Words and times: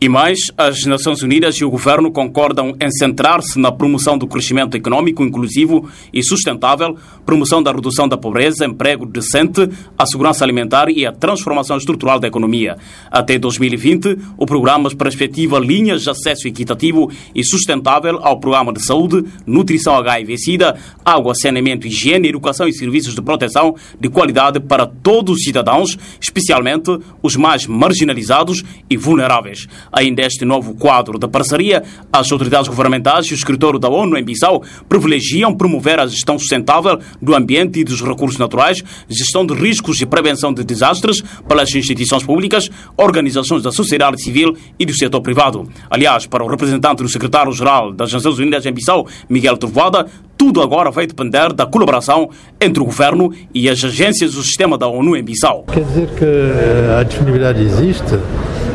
E 0.00 0.08
mais, 0.08 0.38
as 0.56 0.84
Nações 0.84 1.22
Unidas 1.22 1.56
e 1.56 1.64
o 1.64 1.70
governo 1.70 2.12
concordam 2.12 2.72
em 2.80 2.88
centrar-se 2.88 3.58
na 3.58 3.72
promoção 3.72 4.16
do 4.16 4.28
crescimento 4.28 4.76
econômico 4.76 5.24
inclusivo 5.24 5.90
e 6.12 6.22
sustentável, 6.22 6.96
promoção 7.26 7.60
da 7.60 7.72
redução 7.72 8.06
da 8.06 8.16
pobreza, 8.16 8.64
emprego 8.64 9.04
decente, 9.04 9.68
a 9.98 10.06
segurança 10.06 10.44
alimentar 10.44 10.88
e 10.88 11.04
a 11.04 11.10
transformação 11.10 11.76
estrutural 11.76 12.20
da 12.20 12.28
economia. 12.28 12.76
Até 13.10 13.40
2020, 13.40 14.16
o 14.36 14.46
programa 14.46 14.88
perspectiva 14.90 15.58
linhas 15.58 16.04
de 16.04 16.10
acesso 16.10 16.46
equitativo 16.46 17.10
e 17.34 17.42
sustentável 17.42 18.20
ao 18.22 18.38
programa 18.38 18.72
de 18.72 18.80
saúde, 18.80 19.24
nutrição 19.44 19.96
HIV-Sida, 19.96 20.76
água, 21.04 21.34
saneamento, 21.34 21.88
higiene, 21.88 22.28
educação 22.28 22.68
e 22.68 22.72
serviços 22.72 23.16
de 23.16 23.20
proteção 23.20 23.74
de 23.98 24.08
qualidade 24.08 24.60
para 24.60 24.86
todos 24.86 25.38
os 25.38 25.42
cidadãos, 25.42 25.98
especialmente 26.20 27.00
os 27.20 27.34
mais 27.34 27.66
marginalizados 27.66 28.62
e 28.88 28.96
vulneráveis. 28.96 29.66
Ainda 29.92 30.22
este 30.22 30.44
novo 30.44 30.74
quadro 30.74 31.18
de 31.18 31.28
parceria, 31.28 31.82
as 32.12 32.30
autoridades 32.30 32.68
governamentais 32.68 33.26
e 33.26 33.32
o 33.32 33.34
escritório 33.34 33.78
da 33.78 33.88
ONU 33.88 34.16
em 34.16 34.24
Bissau 34.24 34.62
privilegiam 34.88 35.54
promover 35.54 35.98
a 36.00 36.06
gestão 36.06 36.38
sustentável 36.38 36.98
do 37.20 37.34
ambiente 37.34 37.80
e 37.80 37.84
dos 37.84 38.02
recursos 38.02 38.38
naturais, 38.38 38.82
gestão 39.08 39.46
de 39.46 39.54
riscos 39.54 40.00
e 40.00 40.06
prevenção 40.06 40.52
de 40.52 40.64
desastres 40.64 41.22
pelas 41.46 41.74
instituições 41.74 42.22
públicas, 42.22 42.70
organizações 42.96 43.62
da 43.62 43.72
sociedade 43.72 44.22
civil 44.22 44.56
e 44.78 44.84
do 44.84 44.94
setor 44.94 45.20
privado. 45.20 45.68
Aliás, 45.90 46.26
para 46.26 46.44
o 46.44 46.48
representante 46.48 47.02
do 47.02 47.08
secretário-geral 47.08 47.92
das 47.92 48.12
Nações 48.12 48.38
Unidas 48.38 48.66
em 48.66 48.72
Bissau, 48.72 49.06
Miguel 49.28 49.56
Trovoada, 49.56 50.06
tudo 50.36 50.62
agora 50.62 50.90
vai 50.90 51.06
depender 51.06 51.52
da 51.52 51.66
colaboração 51.66 52.30
entre 52.60 52.80
o 52.80 52.86
governo 52.86 53.32
e 53.52 53.68
as 53.68 53.82
agências 53.82 54.34
do 54.34 54.42
sistema 54.42 54.78
da 54.78 54.86
ONU 54.86 55.16
em 55.16 55.22
Bissau. 55.22 55.64
Quer 55.64 55.84
dizer 55.84 56.08
que 56.10 56.98
a 56.98 57.02
disponibilidade 57.02 57.60
existe 57.60 58.18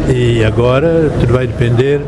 e 0.09 0.43
agora 0.43 1.09
tudo 1.19 1.33
vai 1.33 1.47
depender 1.47 2.01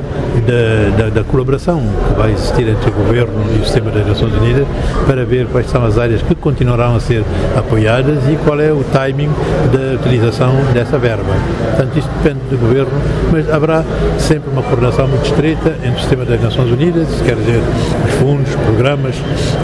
da, 0.46 1.04
da, 1.04 1.10
da, 1.10 1.24
colaboração 1.24 1.82
que 2.08 2.14
vai 2.14 2.32
existir 2.32 2.68
entre 2.68 2.90
o 2.90 2.94
Governo 2.94 3.34
e 3.56 3.62
o 3.62 3.64
Sistema 3.64 3.90
das 3.90 4.06
Nações 4.06 4.34
Unidas 4.34 4.68
para 5.08 5.26
ver 5.26 5.48
quais 5.48 5.70
são 5.70 5.84
as 5.86 5.98
áreas 5.98 6.22
que 6.22 6.36
continuarão 6.36 6.96
a 6.96 7.00
ser 7.00 7.24
apoiadas 7.56 8.20
e 8.30 8.36
qual 8.44 8.60
é 8.60 8.72
o 8.72 8.84
timing 8.92 9.30
da 9.72 9.96
utilização 9.96 10.54
dessa 10.74 10.98
verba. 10.98 11.34
Portanto, 11.70 11.98
isto 11.98 12.10
depende 12.22 12.42
do 12.50 12.58
Governo, 12.58 12.92
mas 13.32 13.50
haverá 13.50 13.84
sempre 14.18 14.50
uma 14.52 14.62
coordenação 14.62 15.08
muito 15.08 15.26
estreita 15.26 15.76
entre 15.84 15.96
o 15.96 16.00
Sistema 16.00 16.26
das 16.26 16.42
Nações 16.42 16.72
Unidas, 16.72 17.08
quer 17.26 17.36
dizer, 17.36 17.62
os 18.08 18.14
fundos, 18.16 18.54
programas 18.56 19.16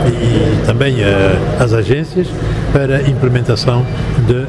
e, 0.08 0.10
e 0.10 0.66
também 0.66 1.02
uh, 1.02 1.64
as 1.64 1.74
agências 1.74 2.28
para 2.72 2.98
a 2.98 3.02
implementação 3.02 3.86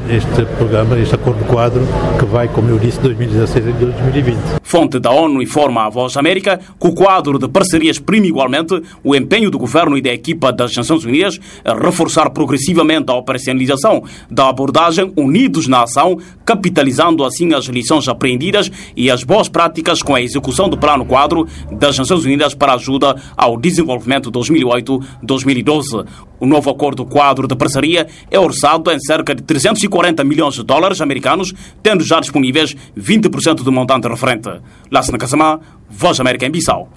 deste 0.07 0.45
programa, 0.57 0.97
este 0.97 1.15
acordo 1.15 1.43
quadro 1.45 1.81
que 2.17 2.25
vai, 2.25 2.47
como 2.47 2.69
eu 2.69 2.79
disse, 2.79 2.99
2016 2.99 3.67
em 3.67 3.71
2020. 3.73 4.62
Fonte 4.73 4.97
da 4.97 5.11
ONU 5.11 5.39
informa 5.39 5.85
à 5.85 5.89
Voz 5.89 6.17
América 6.17 6.57
que 6.57 6.87
o 6.87 6.95
quadro 6.95 7.37
de 7.37 7.47
parcerias 7.47 7.99
prima 7.99 8.25
igualmente 8.25 8.81
o 9.03 9.15
empenho 9.15 9.51
do 9.51 9.59
governo 9.59 9.95
e 9.95 10.01
da 10.01 10.11
equipa 10.11 10.51
das 10.51 10.75
Nações 10.75 11.05
Unidas 11.05 11.39
a 11.63 11.75
reforçar 11.75 12.31
progressivamente 12.31 13.11
a 13.11 13.13
operacionalização 13.13 14.03
da 14.31 14.49
abordagem 14.49 15.13
Unidos 15.15 15.67
na 15.67 15.83
Ação, 15.83 16.17
capitalizando 16.43 17.23
assim 17.23 17.53
as 17.53 17.65
lições 17.65 18.07
aprendidas 18.07 18.71
e 18.97 19.11
as 19.11 19.23
boas 19.23 19.47
práticas 19.47 20.01
com 20.01 20.15
a 20.15 20.21
execução 20.23 20.67
do 20.67 20.75
Plano 20.75 21.05
Quadro 21.05 21.47
das 21.71 21.95
Nações 21.99 22.25
Unidas 22.25 22.55
para 22.55 22.73
ajuda 22.73 23.15
ao 23.37 23.55
desenvolvimento 23.59 24.31
2008-2012. 24.31 26.03
O 26.39 26.47
novo 26.47 26.69
acordo 26.71 27.05
quadro 27.05 27.47
de 27.47 27.55
parceria 27.55 28.07
é 28.29 28.39
orçado 28.39 28.91
em 28.91 28.99
cerca 28.99 29.35
de 29.35 29.43
340 29.43 30.23
milhões 30.23 30.55
de 30.55 30.63
dólares 30.63 30.99
americanos, 30.99 31.53
tendo 31.81 32.03
já 32.03 32.19
disponíveis 32.19 32.75
20% 32.97 33.63
do 33.63 33.71
montante 33.71 34.07
referente. 34.07 34.62
Lassana 34.91 35.17
Kasama, 35.17 35.59
Voz 35.89 36.19
América 36.19 36.45
em 36.45 36.51
Bissau. 36.51 36.89